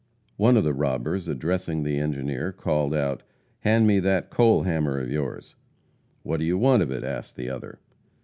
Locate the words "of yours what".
4.99-6.39